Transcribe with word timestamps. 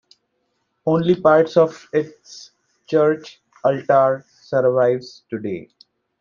Only 0.83 1.13
part 1.21 1.55
of 1.57 1.87
its 1.93 2.53
church 2.87 3.39
altar 3.63 4.25
survives 4.27 5.25
today. 5.29 5.69